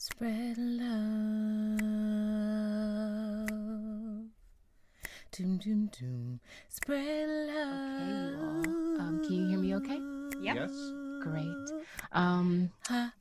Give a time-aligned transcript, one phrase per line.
[0.00, 1.80] Spread love.
[5.32, 6.40] Doom, doom, doom.
[6.68, 7.74] Spread love.
[7.74, 9.00] Okay, you all.
[9.00, 9.98] Um, can you hear me okay?
[10.40, 10.54] Yep.
[10.56, 10.70] Yes.
[11.24, 11.82] Great.
[12.12, 13.12] Um, Ha.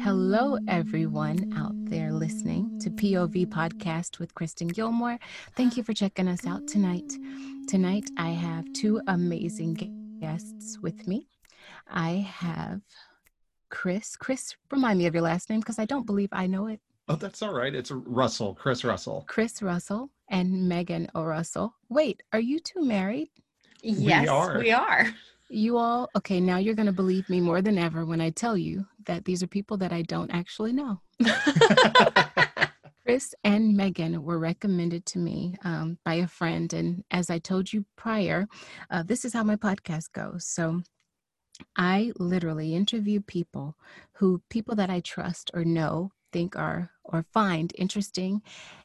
[0.00, 5.18] hello, everyone out there listening to POV Podcast with Kristen Gilmore.
[5.54, 7.12] Thank you for checking us out tonight.
[7.68, 11.26] Tonight, I have two amazing guests with me.
[11.90, 12.80] I have
[13.70, 14.16] Chris.
[14.16, 16.80] Chris, remind me of your last name because I don't believe I know it.
[17.08, 17.74] Oh, that's all right.
[17.74, 19.24] It's Russell, Chris Russell.
[19.26, 21.74] Chris Russell and Megan O'Russell.
[21.88, 23.30] Wait, are you two married?
[23.82, 24.58] Yes, are.
[24.58, 25.08] we are.
[25.48, 28.56] You all, okay, now you're going to believe me more than ever when I tell
[28.56, 31.00] you that these are people that I don't actually know.
[33.04, 36.72] Chris and Megan were recommended to me um, by a friend.
[36.72, 38.46] And as I told you prior,
[38.90, 40.46] uh, this is how my podcast goes.
[40.46, 40.82] So
[41.76, 43.76] I literally interview people
[44.14, 48.42] who people that I trust or know think are or find interesting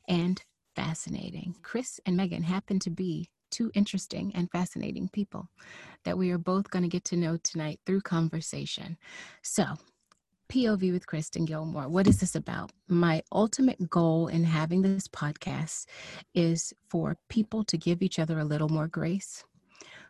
[0.08, 0.42] and
[0.76, 1.56] fascinating.
[1.62, 5.50] Chris and Megan happen to be two interesting and fascinating people
[6.04, 8.98] that we are both going to get to know tonight through conversation.
[9.42, 9.66] So,
[10.50, 11.88] POV with Kristen Gilmore.
[11.88, 12.72] What is this about?
[12.88, 15.86] My ultimate goal in having this podcast
[16.36, 19.44] is for people to give each other a little more grace,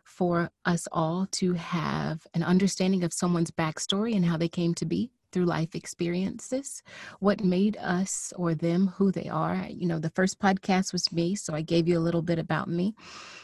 [0.06, 4.86] for us all to have an understanding of someone's backstory and how they came to
[4.86, 6.82] be through life experiences,
[7.18, 9.66] what made us or them who they are.
[9.68, 12.68] You know, the first podcast was me, so I gave you a little bit about
[12.68, 12.94] me.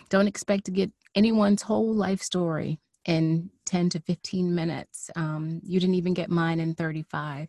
[0.08, 5.10] Don't expect to get anyone's whole life story in 10 to 15 minutes.
[5.16, 7.48] Um, you didn't even get mine in 35.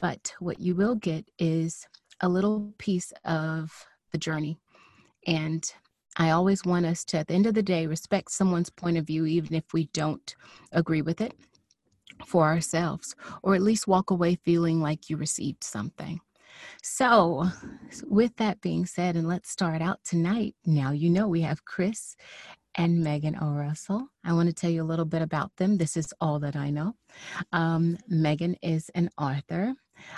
[0.00, 1.88] But what you will get is
[2.20, 3.72] a little piece of
[4.12, 4.58] the journey.
[5.26, 5.64] And
[6.18, 9.06] I always want us to, at the end of the day, respect someone's point of
[9.06, 10.34] view, even if we don't
[10.72, 11.34] agree with it
[12.26, 16.20] for ourselves, or at least walk away feeling like you received something.
[16.82, 17.46] So,
[18.04, 20.56] with that being said, and let's start out tonight.
[20.66, 22.16] Now, you know, we have Chris
[22.74, 24.08] and Megan O'Russell.
[24.24, 25.76] I want to tell you a little bit about them.
[25.76, 26.94] This is all that I know.
[27.52, 29.74] Um, Megan is an author,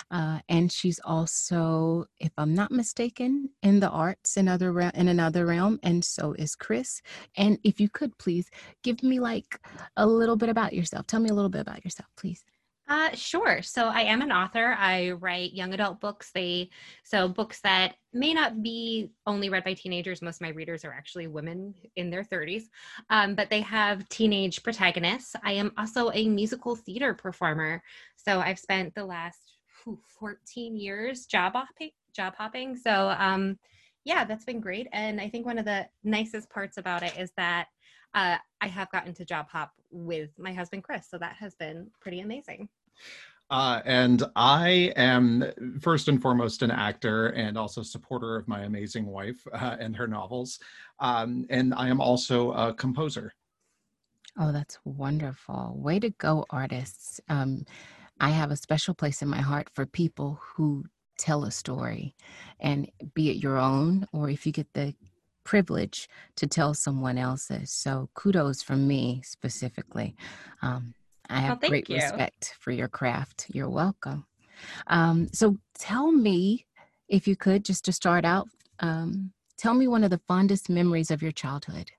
[0.09, 5.07] uh, and she's also, if I'm not mistaken, in the arts in other ra- in
[5.07, 7.01] another realm, and so is Chris.
[7.37, 8.49] And if you could please
[8.83, 9.59] give me like
[9.97, 11.07] a little bit about yourself.
[11.07, 12.43] Tell me a little bit about yourself, please.
[12.91, 13.61] Uh, sure.
[13.61, 14.75] So I am an author.
[14.77, 16.31] I write young adult books.
[16.33, 16.71] They
[17.05, 20.21] so books that may not be only read by teenagers.
[20.21, 22.63] Most of my readers are actually women in their 30s,
[23.09, 25.37] um, but they have teenage protagonists.
[25.41, 27.81] I am also a musical theater performer.
[28.17, 29.50] So I've spent the last
[29.83, 31.91] whew, 14 years job hopping.
[32.15, 32.75] Job hopping.
[32.75, 33.57] So um,
[34.03, 34.87] yeah, that's been great.
[34.91, 37.67] And I think one of the nicest parts about it is that
[38.13, 41.89] uh, I have gotten to job hop with my husband Chris, so that has been
[42.01, 42.67] pretty amazing.
[43.49, 45.43] Uh, and I am
[45.81, 50.07] first and foremost an actor and also supporter of my amazing wife uh, and her
[50.07, 50.59] novels.
[50.99, 53.33] Um, and I am also a composer.
[54.39, 55.73] Oh, that's wonderful.
[55.77, 57.19] Way to go, artists.
[57.27, 57.65] Um,
[58.21, 60.85] I have a special place in my heart for people who
[61.17, 62.15] tell a story,
[62.59, 64.93] and be it your own, or if you get the
[65.43, 67.71] privilege to tell someone else's.
[67.71, 70.15] So, kudos from me specifically.
[70.61, 70.93] Um,
[71.31, 71.95] I have great you.
[71.95, 73.47] respect for your craft.
[73.51, 74.27] You're welcome.
[74.85, 76.67] Um, so, tell me,
[77.09, 78.47] if you could, just to start out,
[78.81, 81.89] um, tell me one of the fondest memories of your childhood.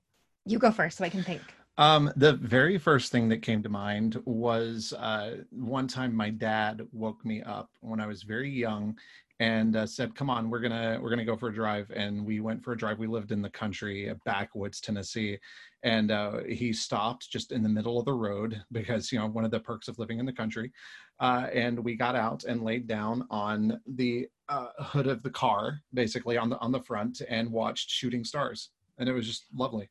[0.45, 1.41] You go first so I can think.
[1.77, 6.87] Um, the very first thing that came to mind was uh, one time my dad
[6.91, 8.95] woke me up when I was very young
[9.39, 12.39] and uh, said, "Come on, we're gonna we're gonna go for a drive." And we
[12.39, 12.99] went for a drive.
[12.99, 15.39] We lived in the country, backwoods Tennessee,
[15.81, 19.43] and uh, he stopped just in the middle of the road because you know one
[19.43, 20.71] of the perks of living in the country.
[21.19, 25.79] Uh, and we got out and laid down on the uh, hood of the car,
[25.93, 28.69] basically on the on the front, and watched shooting stars,
[28.99, 29.89] and it was just lovely.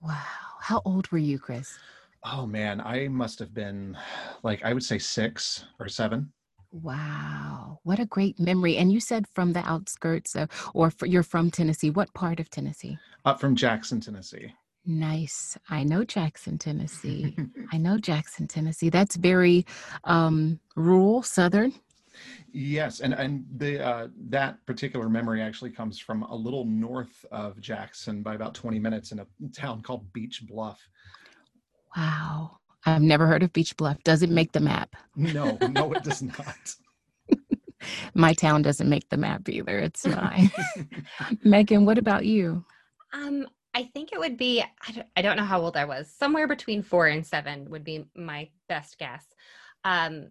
[0.00, 0.22] Wow.
[0.60, 1.78] How old were you, Chris?
[2.24, 3.96] Oh man, I must have been
[4.42, 6.32] like I would say six or seven.
[6.72, 8.76] Wow, what a great memory!
[8.76, 11.90] And you said from the outskirts, of, or f you're from Tennessee.
[11.90, 12.98] What part of Tennessee?
[13.24, 14.52] Up from Jackson, Tennessee.
[14.84, 15.58] Nice.
[15.68, 17.36] I know Jackson, Tennessee.
[17.72, 18.88] I know Jackson, Tennessee.
[18.88, 19.66] That's very
[20.04, 21.72] um, rural, southern.
[22.52, 27.60] Yes, and and the uh, that particular memory actually comes from a little north of
[27.60, 30.80] Jackson by about twenty minutes in a town called Beech Bluff.
[31.96, 32.58] Wow.
[32.86, 34.02] I've never heard of Beech Bluff.
[34.04, 34.94] Does it make the map?
[35.16, 36.74] No, no, it does not.
[38.14, 39.78] My town doesn't make the map either.
[39.78, 40.50] It's mine.
[41.44, 42.64] Megan, what about you?
[43.12, 46.10] Um, I think it would be, I don't, I don't know how old I was,
[46.16, 49.26] somewhere between four and seven would be my best guess.
[49.84, 50.30] Um,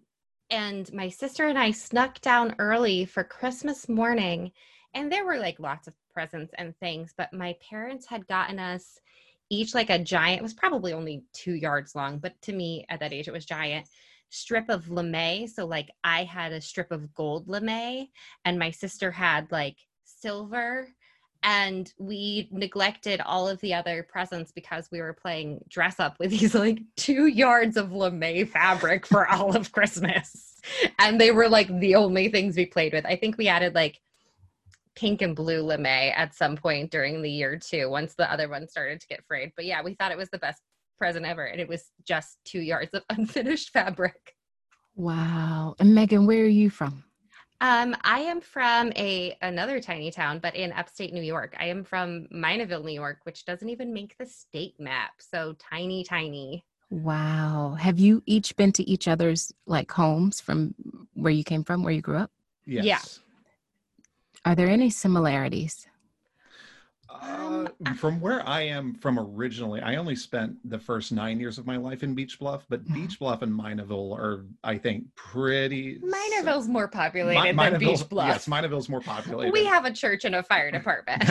[0.50, 4.52] and my sister and I snuck down early for Christmas morning.
[4.94, 8.98] And there were like lots of presents and things, but my parents had gotten us
[9.50, 13.00] each like a giant, it was probably only two yards long, but to me at
[13.00, 13.86] that age it was giant
[14.30, 15.46] strip of lame.
[15.46, 18.08] So like I had a strip of gold lame
[18.44, 20.88] and my sister had like silver
[21.46, 26.30] and we neglected all of the other presents because we were playing dress up with
[26.38, 30.60] these like two yards of lame fabric for all of Christmas.
[30.98, 33.06] And they were like the only things we played with.
[33.06, 34.00] I think we added like
[34.96, 38.66] pink and blue lame at some point during the year too, once the other one
[38.66, 39.52] started to get frayed.
[39.54, 40.60] But yeah, we thought it was the best
[40.98, 41.44] present ever.
[41.44, 44.34] And it was just two yards of unfinished fabric.
[44.96, 45.76] Wow.
[45.78, 47.04] And Megan, where are you from?
[47.60, 51.56] Um, I am from a another tiny town, but in upstate New York.
[51.58, 55.12] I am from Minaville, New York, which doesn't even make the state map.
[55.18, 56.64] So tiny, tiny.
[56.90, 57.76] Wow.
[57.80, 60.74] Have you each been to each other's like homes from
[61.14, 62.30] where you came from, where you grew up?
[62.66, 62.84] Yes.
[62.84, 63.00] Yeah.
[64.44, 65.86] Are there any similarities?
[67.22, 71.66] Uh, from where I am from originally, I only spent the first nine years of
[71.66, 72.94] my life in Beech Bluff, but Mhm.
[72.94, 75.98] Beech Bluff and Minaville are, I think, pretty.
[76.00, 78.28] Minaville's more Mi- populated than Beech Bluff.
[78.28, 79.52] Yes, Minaville's more populated.
[79.52, 81.22] we have a church and a fire department.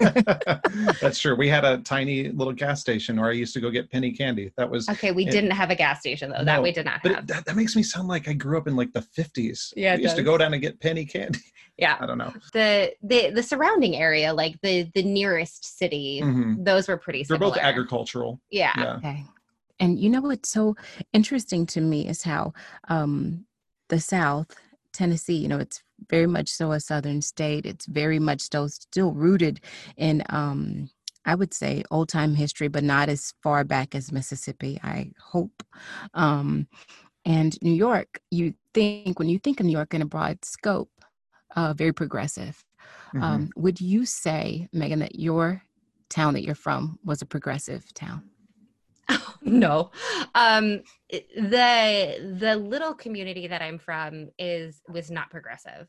[1.00, 1.34] That's true.
[1.36, 4.52] We had a tiny little gas station where I used to go get penny candy.
[4.56, 6.44] That was, okay, we It- didn't have a gas station though.
[6.44, 7.12] that we did not have.
[7.18, 9.72] it, that, that makes me sound like I grew up in like the 50s.
[9.76, 11.40] Yeah, I used to go down and get penny candy.
[11.80, 11.96] Yeah.
[12.00, 12.32] I don't know.
[12.52, 16.64] The the the surrounding area, like the the nearest city, Mhm.
[16.64, 17.54] those were pretty They're similar.
[17.54, 18.40] both agricultural.
[18.50, 18.72] Yeah.
[18.76, 18.96] Yeah.
[18.96, 19.24] Okay.
[19.80, 20.76] And you know what's so
[21.12, 22.52] interesting to me is how
[22.88, 23.46] um,
[23.88, 24.48] the South,
[24.92, 27.64] Tennessee, you know, it's very much so a Southern state.
[27.66, 29.60] It's very much still still rooted
[29.96, 30.90] in, um,
[31.24, 34.78] I would say, old time history, but not as far back as Mississippi.
[34.82, 35.62] I hope.
[36.14, 36.66] Um,
[37.24, 40.90] and New York, you think when you think of New York in a broad scope,
[41.56, 42.64] uh, very progressive.
[43.14, 43.22] Mhm.
[43.22, 45.62] Um, would you say, Megan, that your
[46.08, 48.30] town that you're from was a progressive town?
[49.42, 49.90] no
[50.34, 55.88] um the the little community that i'm from is was not progressive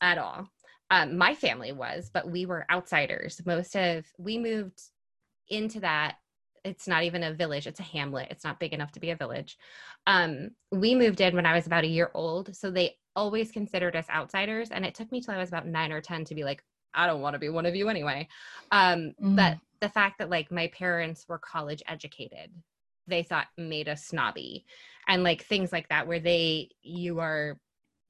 [0.00, 0.48] at all
[0.90, 4.80] um my family was but we were outsiders most of we moved
[5.48, 6.16] into that
[6.64, 9.16] it's not even a village it's a hamlet it's not big enough to be a
[9.16, 9.56] village
[10.06, 13.96] um we moved in when i was about a year old so they always considered
[13.96, 16.44] us outsiders and it took me till i was about 9 or 10 to be
[16.44, 16.62] like
[16.94, 18.28] i don't want to be one of you anyway.
[18.70, 22.50] Um but the fact that like my parents were college educated
[23.06, 24.64] they thought made us snobby
[25.08, 27.58] and like things like that where they you are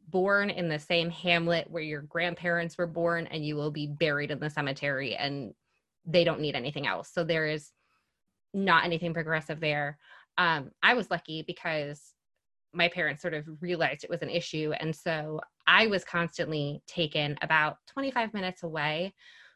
[0.09, 4.31] born in the same hamlet where your grandparents were born and you will be buried
[4.31, 5.55] in the cemetery and
[6.05, 7.09] they don't need anything else.
[7.13, 7.71] So there is
[8.53, 9.99] not anything progressive there.
[10.39, 12.13] Um i was lucky because
[12.75, 17.37] my parents sort of realized it was an issue and so i was constantly taken
[17.43, 19.13] about 25 minutes away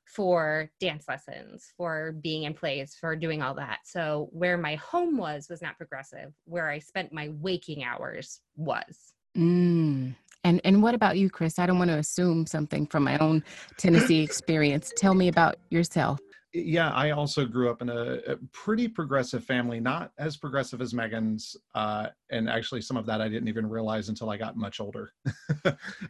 [0.07, 3.81] for dance lessons, for being in plays, for doing all that.
[3.85, 6.33] So where my home was was not progressive.
[6.45, 9.15] Where I spent my waking hours was.
[9.37, 10.15] Mm.
[10.45, 11.59] And and what about you, Chris?
[11.59, 13.43] I don't want to assume something from my own
[13.79, 14.93] Tennessee experience.
[14.97, 16.21] Tell me about yourself.
[16.65, 20.95] Yeah i also grew up in a, a pretty progressive family not as progressive as
[20.95, 24.81] megan's uh, and actually some of that i didn't even realize until i got much
[24.81, 25.13] older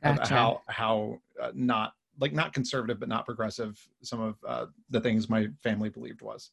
[0.02, 0.34] Gotcha.
[0.34, 5.28] how how uh, not like not conservative but not progressive some of uh, the things
[5.28, 6.50] my family believed was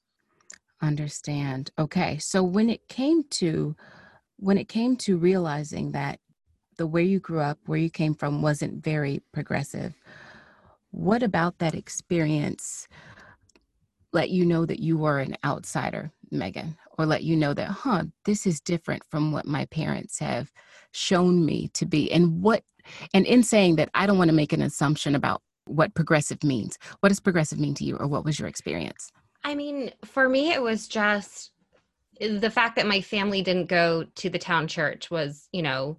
[0.84, 1.72] Understand.
[1.80, 2.18] Okay.
[2.18, 3.76] So when it came to
[4.38, 6.20] when it came to realizing that
[6.78, 9.94] the way you grew up, where you came from wasn't very progressive,
[10.92, 12.90] what about that experience
[14.14, 16.78] let you know that you were an outsider, Megan?
[16.98, 20.52] Or let you know that, huh, this is different from what my parents have
[20.92, 22.12] shown me to be.
[22.12, 22.64] And what
[23.14, 26.78] and in saying that, I don't want to make an assumption about what progressive means.
[27.00, 29.12] What does progressive mean to you, or what was your experience?
[29.44, 31.52] I mean, for me, it was just
[32.20, 35.98] the fact that my family didn't go to the town church was, you know,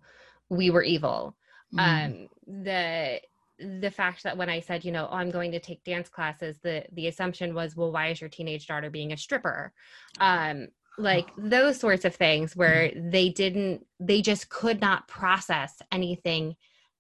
[0.49, 1.37] we were evil.
[1.75, 2.04] Mm.
[2.04, 3.21] um the
[3.58, 6.58] the fact that when i said you know oh i'm going to take dance classes
[6.62, 9.73] the the assumption was well why is your teenage daughter being a stripper?
[10.20, 16.56] Um like those sorts of things where they didn't they just could not process anything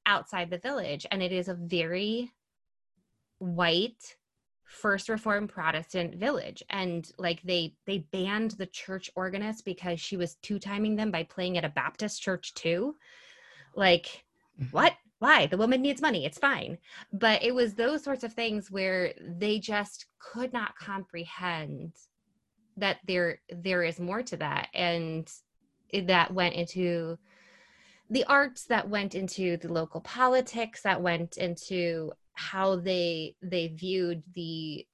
[0.06, 1.06] outside the village.
[1.10, 2.30] And it is a very
[3.38, 4.16] white
[4.64, 6.62] first reformed protestant village.
[6.70, 11.24] And like they they banned the church organist because she was two timing them by
[11.24, 12.96] playing at a baptist church too.
[13.74, 14.24] Like
[14.70, 14.94] what
[15.24, 15.46] why?
[15.46, 16.26] The woman needs money.
[16.26, 16.76] It's fine.
[17.10, 21.92] But it was those sorts of things where they just could not comprehend
[22.76, 24.68] that there there is more to that.
[24.74, 25.26] And
[25.94, 27.18] that went into
[28.10, 34.22] the arts that went into the local politics that went into how they they viewed
[34.34, 34.86] the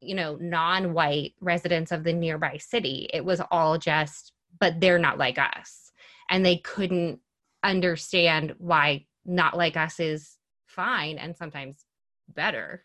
[0.00, 3.10] you know non-white residents of the nearby city.
[3.12, 5.92] It was all just but they're not like us.
[6.30, 7.20] And they couldn't
[7.62, 11.84] understand why not like us is fine and sometimes
[12.28, 12.82] better.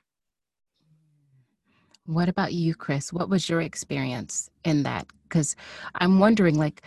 [2.05, 3.13] What about you chris?
[3.13, 5.08] What was your experience in that?
[5.24, 5.55] Because
[5.96, 6.81] i'm wondering like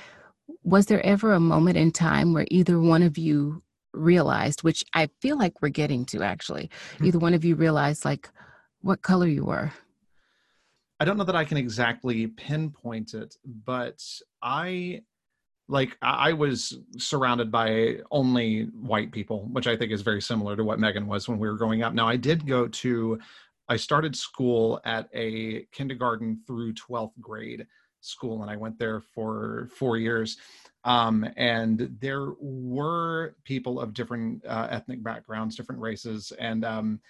[0.64, 5.08] was there ever a moment in time where either one of you realized which i
[5.20, 6.68] feel like we're getting to actually
[6.98, 7.04] Hmm.
[7.06, 8.30] either one of you realized like
[8.80, 9.72] what color you were?
[10.98, 14.02] I don't know that I can exactly pinpoint it, but
[14.42, 15.02] I
[15.68, 20.64] like I was surrounded by only white people, which I think is very similar to
[20.64, 21.94] what Megan was when we were growing up.
[21.94, 23.18] Now I did go to
[23.68, 27.66] I started school at a kindergarten through 12th grade
[28.00, 30.36] school and I went there for 4 years.
[30.84, 37.00] Um, and there were people of different uh, ethnic backgrounds, different races and um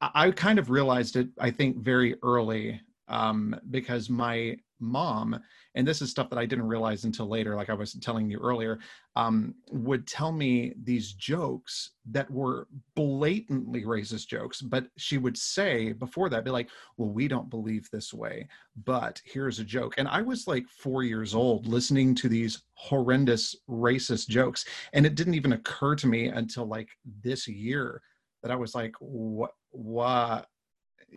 [0.00, 5.40] I I kind of realized it, I think, very early um, because my mom,
[5.74, 8.38] and this is stuff that I didn't realize until later, like I was telling you
[8.38, 8.78] earlier,
[9.16, 15.92] um, would tell me these jokes that were blatantly racist jokes, but she would say
[15.92, 18.48] before that, be like, well, we don't believe this way,
[18.84, 19.94] but here's a joke.
[19.98, 24.64] And I was like four years old listening to these horrendous racist jokes.
[24.92, 26.88] And it didn't even occur to me until like
[27.22, 28.02] this year
[28.42, 30.46] that I was like, what, what?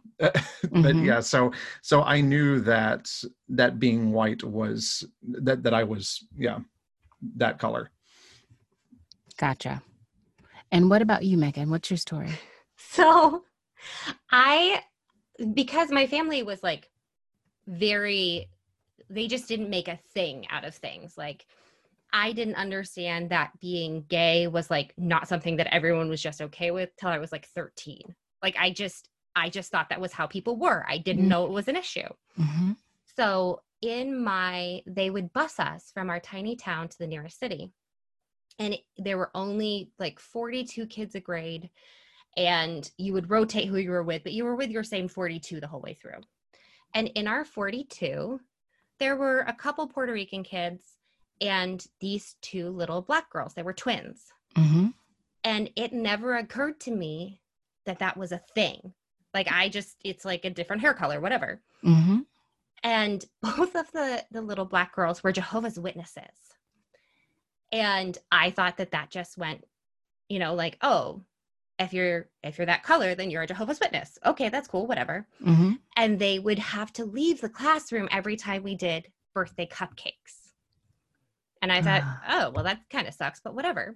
[0.19, 0.33] but
[0.71, 1.05] Mhm.
[1.05, 1.51] yeah, so
[1.81, 3.09] so I knew that
[3.49, 5.03] that being white was
[5.43, 6.59] that that I was yeah
[7.37, 7.91] that color.
[9.37, 9.81] gotcha
[10.71, 12.29] and what about you megan what's your story
[12.79, 13.43] So
[14.31, 14.83] I
[15.53, 16.89] because my family was like
[17.67, 18.49] very
[19.09, 21.17] they just didn't make a thing out of things.
[21.17, 21.45] Like
[22.13, 26.71] I didn't understand that being gay was like not something that everyone was just okay
[26.71, 28.15] with till I was like 13.
[28.43, 30.85] Like I just I just thought that was how people were.
[30.87, 31.29] I didn't Mhm.
[31.29, 32.09] know it was an issue.
[32.39, 32.71] mm-hmm.
[33.15, 37.71] So in my, they would bus us from our tiny town to the nearest city.
[38.59, 41.69] And it- there were only like 42 kids a grade.
[42.35, 45.59] And you would rotate who you were with, but you were with your same 42
[45.59, 46.21] the whole way through.
[46.93, 48.39] And in our 42,
[48.99, 50.97] there were a couple Puerto Rican kids
[51.41, 53.53] and these two little black girls.
[53.53, 54.31] They were twins.
[54.55, 54.87] Mm-hmm.
[55.43, 57.41] And it never occurred to me
[57.85, 58.93] that that was a thing.
[59.33, 62.19] Like I just, it's like a different hair color, whatever Mm-hmm.
[62.83, 66.23] and both of the the little black girls were jehovah's witnesses
[67.71, 69.63] and i thought that that just went
[70.29, 71.21] you know like oh
[71.79, 75.27] if you're if you're that color then you're a jehovah's witness okay that's cool whatever
[75.45, 75.73] Mm-hmm.
[75.95, 80.51] and they would have to leave the classroom every time we did birthday cupcakes
[81.61, 82.21] and i thought Ah.
[82.47, 83.95] oh well that kind of sucks but whatever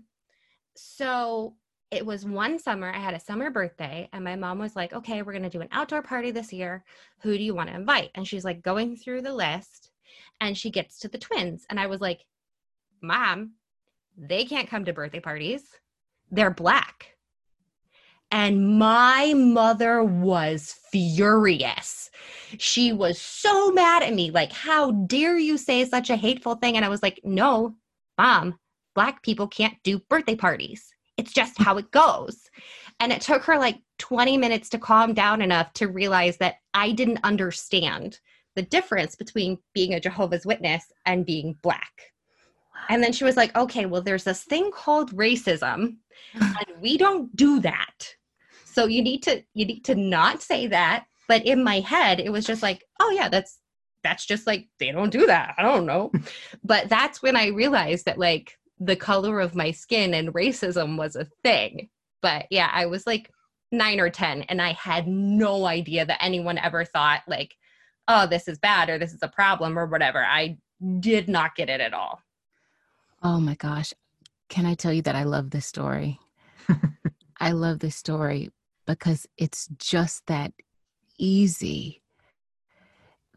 [0.76, 1.56] so
[1.92, 5.22] it was one summer i had a summer birthday and my mom was like okay
[5.22, 6.84] we're going to do an outdoor party this year
[7.20, 9.92] who do you want to invite and she's like going through the list
[10.40, 12.26] and she gets to the twins and i was like
[13.02, 13.52] mom
[14.18, 15.64] they can't come to birthday parties
[16.32, 17.16] they're black
[18.32, 22.10] and my mother was furious.
[22.58, 24.32] She was so mad at me.
[24.32, 26.78] Like, how dare you say such a hateful thing?
[26.78, 27.76] And I was like, no,
[28.18, 28.58] mom,
[28.96, 30.94] black people can't do birthday parties.
[31.22, 32.50] It's just how it goes.
[33.00, 36.94] And it took her like 20 minutes to calm down enough to realize that I
[36.94, 38.20] didn't understand
[38.56, 42.12] the difference between being a Jehovah's Witness and being black.
[42.90, 45.98] And then she was like, okay, well, there's this thing called racism,
[46.34, 48.16] and we don't do that.
[48.66, 51.06] So you need to you need to not say that.
[51.28, 53.60] But in my head, it was just like, oh yeah, that's
[54.04, 55.54] that's just like they don't do that.
[55.60, 56.12] I don't know.
[56.64, 61.16] but that's when I realized that like the color of my skin and racism was
[61.16, 61.90] a thing.
[62.22, 63.30] But yeah, I was like
[63.72, 67.56] nine or 10, and I had no idea that anyone ever thought, like,
[68.08, 70.26] oh, this is bad or this is a problem or whatever.
[70.26, 70.58] I
[71.00, 72.20] did not get it at all.
[73.24, 73.94] Oh my gosh.
[74.50, 76.20] Can I tell you that I love this story?
[77.40, 78.50] I love this story
[78.88, 80.54] because it's just that
[81.18, 82.02] easy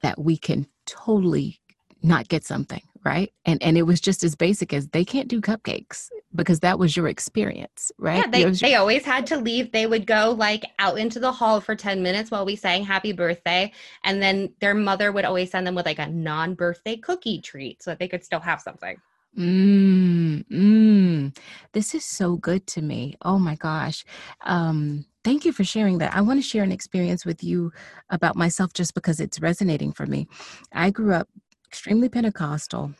[0.02, 1.60] that we can totally
[2.02, 3.32] not get something, right?
[3.44, 6.96] And and it was just as basic as they can't do cupcakes because that was
[6.96, 8.24] your experience, right?
[8.24, 9.70] Yeah, they, your- they always had to leave.
[9.72, 13.12] They would go like out into the hall for 10 minutes while we sang happy
[13.12, 13.72] birthday.
[14.04, 17.82] And then their mother would always send them with like a non birthday cookie treat
[17.82, 19.00] so that they could still have something.
[19.38, 21.36] Mm, mm.
[21.72, 23.16] This is so good to me.
[23.22, 24.04] Oh my gosh.
[24.42, 26.14] Um, thank you for sharing that.
[26.14, 27.72] I want to share an experience with you
[28.10, 30.28] about myself just because it's resonating for me.
[30.72, 31.28] I grew up
[31.74, 32.94] extremely Pentecostal,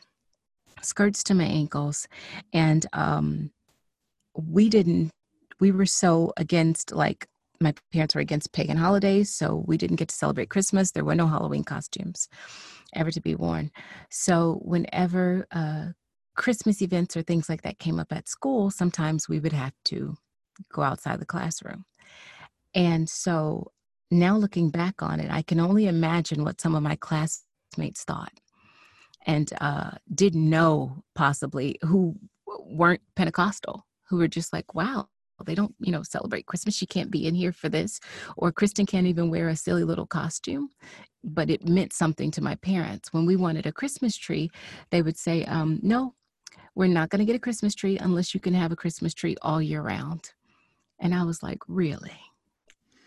[0.81, 2.09] skirts to my ankles,
[2.51, 3.49] and um,
[4.35, 5.11] we didn't
[5.61, 7.29] we were so against like
[7.61, 10.91] my parents were against pagan holidays so we didn't get to celebrate christmas.
[10.91, 12.27] There were no halloween costumes
[12.93, 13.71] ever to be worn.
[14.09, 15.85] So whenever uh,
[16.35, 20.17] christmas events or things like that came up at school sometimes we would have to
[20.69, 21.85] go outside the classroom.
[22.73, 23.71] And so
[24.11, 28.33] now looking back on it i can only imagine what some of my classmates thought
[29.25, 32.15] and uh, didn't know possibly who
[32.47, 35.07] weren't pentecostal who were just like wow
[35.43, 36.75] they don't you know celebrate christmas.
[36.75, 37.99] She can't be in here for this.
[38.37, 40.69] Or kristen can't even wear a silly little costume
[41.23, 43.11] but it meant something to my parents.
[43.11, 44.49] When we wanted a christmas tree
[44.91, 46.13] they would say um, no
[46.75, 49.35] we're not going to get a christmas tree unless you can have a christmas tree
[49.41, 50.31] all year round.
[50.99, 52.19] And i was like really?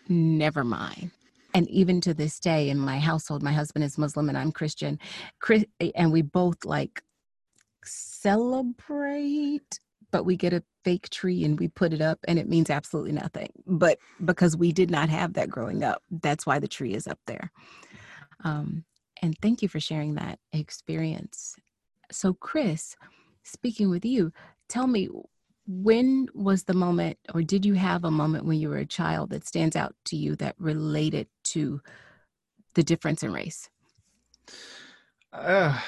[0.07, 1.11] Never mind
[1.53, 4.99] and even to this day in my household my husband is muslim and i'm christian
[5.95, 7.01] and we both like
[7.83, 9.79] celebrate
[10.11, 13.11] but we get a fake tree and we put it up and it means absolutely
[13.11, 13.51] nothing.
[13.65, 17.19] But because we did not have that growing up, that's why the tree is up
[17.27, 17.51] there.
[18.43, 18.85] Um,
[19.21, 21.55] and thank you for sharing that experience.
[22.11, 22.95] So, Chris,
[23.43, 24.31] speaking with you,
[24.67, 25.09] tell me
[25.67, 29.29] when was the moment, or did you have a moment when you were a child
[29.29, 31.81] that stands out to you that related to
[32.75, 33.69] the difference in race?
[35.31, 35.79] Uh,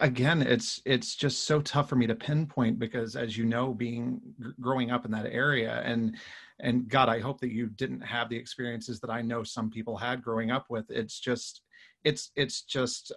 [0.00, 4.20] again, it's it's just so tough for me to pinpoint because, as you know, being
[4.60, 6.16] growing up in that area, and
[6.60, 9.96] and God, I hope that you didn't have the experiences that I know some people
[9.96, 10.90] had growing up with.
[10.90, 11.62] It's just,
[12.02, 13.14] it's it's just uh,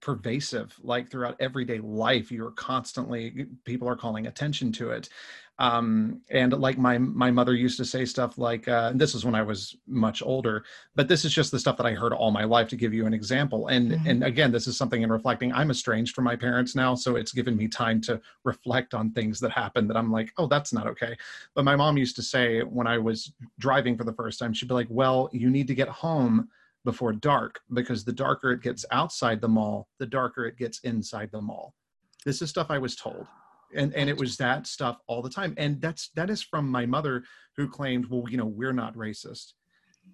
[0.00, 5.08] pervasive like throughout everyday life you're constantly people are calling attention to it
[5.62, 9.36] um, and like my my mother used to say stuff like uh, this is when
[9.36, 10.64] i was much older
[10.96, 13.06] but this is just the stuff that i heard all my life to give you
[13.06, 13.68] an example.
[13.68, 14.08] And mm-hmm.
[14.08, 15.52] and again this is something in reflecting.
[15.52, 19.38] I'm estranged from my parents now so it's given me time to reflect on things
[19.38, 21.16] that happened that i'm like oh that's not okay.
[21.54, 24.68] But my mom used to say when i was driving for the first time she'd
[24.68, 26.48] be like well you need to get home
[26.84, 31.30] before dark because the darker it gets outside the mall the darker it gets inside
[31.30, 31.72] the mall.
[32.24, 33.28] This is stuff i was told
[33.74, 36.86] and and it was that stuff all the time and that's that is from my
[36.86, 37.24] mother
[37.56, 39.52] who claimed well you know we're not racist.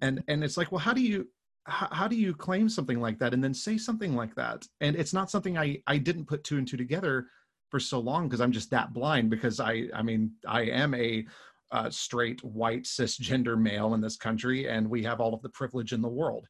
[0.01, 1.27] And and it's like well how do you
[1.65, 4.65] how, how do you claim something like that and then say something like that?
[4.81, 7.27] And it's not something i i didn't put two and two together
[7.69, 11.25] for so long because i'm just that blind because i i mean i am a
[11.71, 15.93] uh, straight white cisgender male in this country and we have all of the privilege
[15.93, 16.47] in the world.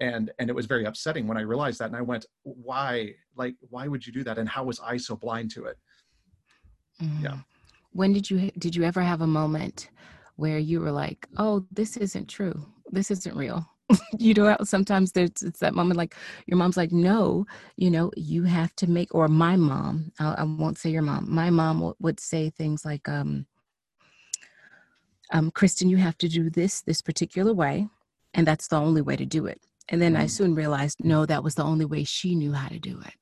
[0.00, 3.54] And and it was very upsetting when i realized that and i went why like
[3.70, 5.78] why would you do that and how was i so blind to it
[7.02, 7.24] Mm-hmm.
[7.24, 7.38] Yeah.
[7.92, 9.90] When did you did you ever have a moment
[10.36, 12.66] where you were like, "Oh, this isn't true.
[12.90, 13.66] This isn't real."
[14.18, 16.14] you know, sometimes there's it's that moment like
[16.46, 20.42] your mom's like, "No, you know, you have to make." Or my mom, I, I
[20.44, 21.32] won't say your mom.
[21.32, 23.46] My mom w- would say things like, um,
[25.32, 27.88] um, "Kristen, you have to do this this particular way,
[28.34, 30.20] and that's the only way to do it." And then mm.
[30.20, 33.14] I soon realized, no, that was the only way she knew how to do it.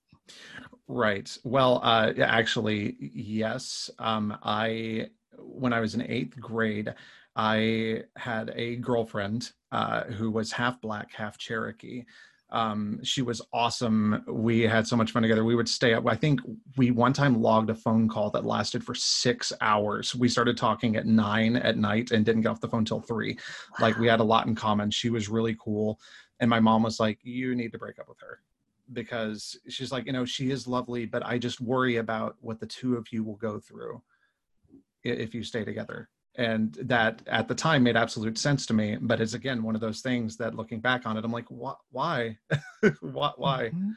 [0.87, 1.37] Right.
[1.45, 3.91] Well, uh, actually, yes.
[3.99, 6.95] Um, I when I was in eighth grade,
[7.37, 12.05] I had a girlfriend uh, who was half black, half Cherokee.
[12.51, 14.23] Um, she was awesome.
[14.29, 15.45] We had so much fun together.
[15.45, 16.07] We would stay up.
[16.07, 16.41] I think
[16.77, 20.15] we one time logged a phone call that lasted for six hours.
[20.15, 23.35] We started talking at nine at night and didn't get off the phone till three.
[23.35, 23.89] Wow.
[23.89, 24.91] Like we had a lot in common.
[24.91, 25.99] She was really cool.
[26.39, 28.41] And my mom was like, You need to break up with her
[28.93, 32.67] because she's like, you know, she is lovely, but I just worry about what the
[32.67, 34.03] two of you will go through
[35.03, 36.09] if you stay together.
[36.37, 38.97] And that at the time made absolute sense to me.
[39.01, 41.75] But it's again one of those things that looking back on it, I'm like, why?
[43.01, 43.33] Why?
[43.37, 43.71] why?
[43.73, 43.91] Mm-hmm.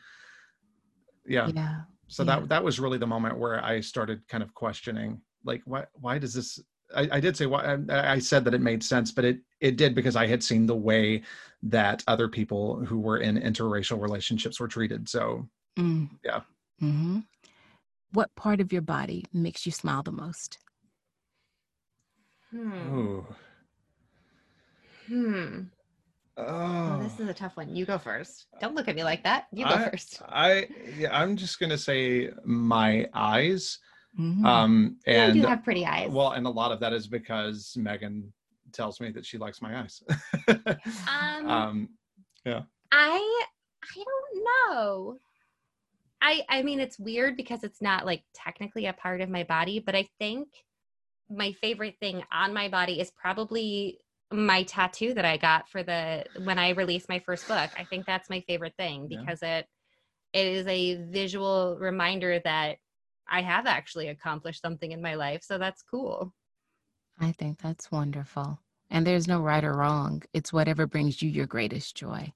[1.28, 1.48] Yeah.
[1.54, 1.82] Yeah.
[2.08, 2.40] So yeah.
[2.40, 6.20] that that was really the moment where I started kind of questioning, like, why why
[6.20, 6.60] does this
[6.96, 9.94] I, I, did say why I said that it made sense, but it it did
[9.94, 11.24] because I had seen the way
[11.64, 15.10] that other people who were in interracial relationships were treated.
[15.10, 15.48] So
[15.78, 16.10] mm.
[16.24, 16.42] yeah.
[16.82, 17.20] Mm-hmm.
[18.14, 20.60] What part of your body makes you smile the most?
[22.52, 22.96] Hmm.
[22.96, 23.26] Ooh.
[25.08, 25.60] Hmm.
[26.38, 26.44] Oh.
[26.46, 27.04] oh.
[27.04, 27.76] this is a tough one.
[27.76, 28.46] You go first.
[28.62, 29.48] Don't look at me like that.
[29.52, 30.22] You go I, first.
[30.28, 33.80] I yeah, I'm just gonna say my eyes.
[34.20, 34.46] Mm-hmm.
[34.46, 36.10] Um, and you have pretty eyes.
[36.10, 38.34] Well, and a lot of that is because Megan
[38.72, 40.04] tells me that she likes my eyes.
[41.08, 41.90] um, um,
[42.46, 42.62] yeah.
[42.92, 43.46] I
[43.84, 45.18] I don't know.
[46.22, 49.80] I I mean it's weird because it's not like technically a part of my body,
[49.80, 50.48] but I think
[51.30, 54.00] my favorite thing on my body is probably
[54.32, 57.70] my tattoo that I got for the when I released my first book.
[57.78, 59.60] I think that's my favorite thing because yeah.
[59.60, 59.68] it
[60.34, 62.78] it is a visual reminder that
[63.30, 65.44] I have actually accomplished something in my life.
[65.44, 66.34] So that's cool.
[67.20, 68.60] I think that's wonderful.
[68.90, 70.24] And there's no right or wrong.
[70.34, 72.34] It's whatever brings you your greatest joy.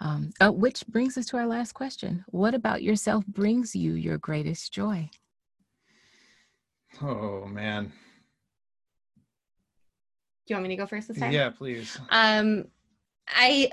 [0.00, 2.24] Um, uh, which brings us to our last question.
[2.28, 5.10] What about yourself brings you your greatest joy?
[7.02, 7.92] Oh man.
[10.46, 11.32] Do you want me to go first this time?
[11.32, 11.98] Yeah, please.
[12.10, 12.66] Um,
[13.34, 13.70] I,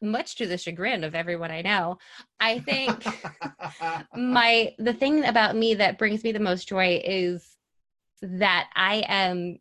[0.00, 1.98] much to the chagrin of everyone I know,
[2.40, 3.06] I think
[4.16, 7.56] my the thing about me that brings me the most joy is
[8.22, 9.58] that I am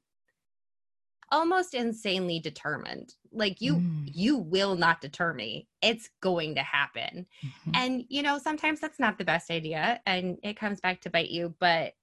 [1.31, 3.15] almost insanely determined.
[3.31, 3.87] Like you Mm.
[4.03, 5.67] you will not deter me.
[5.81, 7.27] It's going to happen.
[7.43, 7.71] Mhm.
[7.75, 11.29] And you know, sometimes that's not the best idea and it comes back to bite
[11.29, 11.93] you, but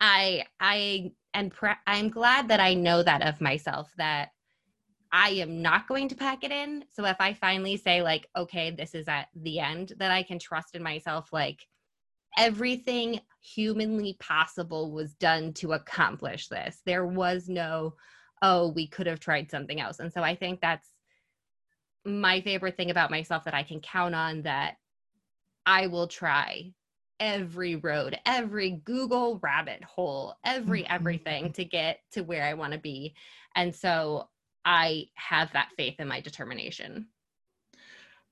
[0.00, 4.30] I I am pre- I'm glad that I know that of myself that
[5.12, 6.84] I am not going to pack it in.
[6.90, 10.38] So if I finally say like okay, this is at the end, that I can
[10.38, 11.66] trust in myself like
[12.38, 16.82] everything humanly possible was done to accomplish this.
[16.86, 17.96] There was no
[18.42, 20.00] oh, we could have tried something else.
[20.00, 20.92] And so I think that's
[22.04, 24.76] my favorite thing about myself that I can count on that
[25.66, 26.74] I will try
[27.20, 30.90] every road, every Google rabbit hole, every Mhm.
[30.90, 33.16] everything to get to where I want to be.
[33.54, 34.30] And so
[34.64, 37.08] I have that faith in my determination.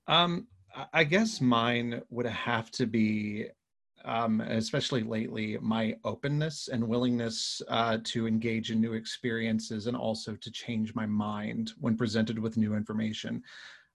[0.07, 0.47] Um,
[0.93, 3.47] I- guess mine would have to be,
[4.05, 10.35] um, especially lately, my openness and willingness uh, to engage in new experiences and also
[10.35, 13.43] to change my mind when presented with new information.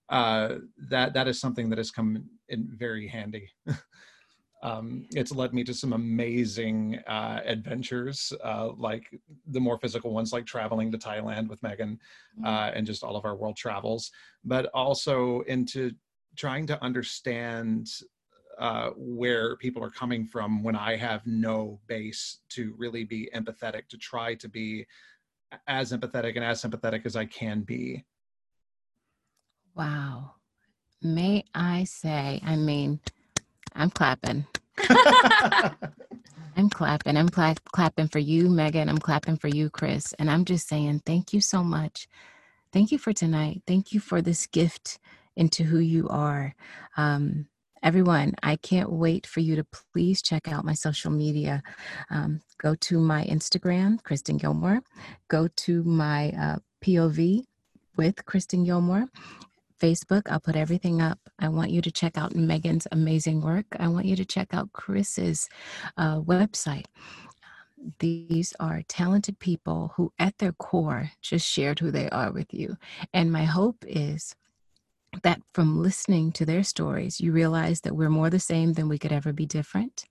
[0.09, 3.51] Uh, that that is something that has come in very handy.
[4.67, 9.05] um, it's led me to some amazing uh, adventures, uh, like
[9.47, 12.01] the more physical ones, like traveling to Thailand with Megan,
[12.45, 14.11] uh, and just all of our world travels,
[14.45, 15.93] but also into
[16.35, 17.89] trying to understand
[18.59, 23.87] uh, where people are coming from when I have no base to really be empathetic,
[23.91, 24.85] to try to be
[25.69, 28.05] as empathetic and as sympathetic as I can be.
[29.77, 30.33] Wow.
[31.03, 32.99] May I say, I mean,
[33.77, 34.47] I'm clapping.
[36.57, 37.17] I'm clapping.
[37.17, 38.89] I'm cla- clapping for you, Megan.
[38.89, 40.15] I'm clapping for you, Chris.
[40.19, 42.09] And I'm just saying, thank you so much.
[42.73, 43.62] Thank you for tonight.
[43.67, 44.99] Thank you for this gift
[45.37, 46.55] into who you are.
[46.97, 47.47] Um,
[47.83, 51.62] everyone, I can't wait for you to please check out my social media.
[52.11, 54.81] Um, go to my Instagram, Kristen Gilmore.
[55.29, 57.45] Go to my uh, POV
[57.97, 59.07] with Kristen Gilmore.
[59.81, 60.23] Facebook.
[60.31, 61.19] I'll put everything up.
[61.39, 63.67] I want you to check out Megan's amazing work.
[63.79, 65.49] I want you to check out Chris's
[65.97, 66.87] uh, website.
[67.99, 72.77] These are talented people who, at their core, just shared who they are with you.
[73.12, 74.35] And my hope is
[75.23, 78.99] that from listening to their stories, you realize that we're more the same than we
[78.99, 80.05] could ever be different.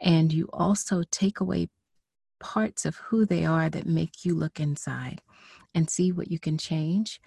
[0.00, 1.68] And you also take away
[2.40, 5.22] parts of who they are that make you look inside
[5.74, 7.20] and see what you can change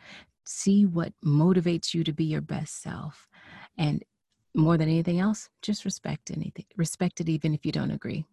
[0.46, 3.28] see what motivates you to be your best self.
[3.78, 4.04] And
[4.56, 8.26] more than anything else just respect anything respect it even if you don't agree.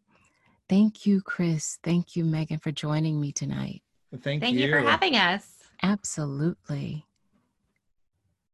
[0.69, 1.79] Thank you chris.
[1.83, 3.83] Thank you megan for joining me tonight.
[4.23, 5.65] Thank, Thank you for having us.
[5.83, 7.07] absolutely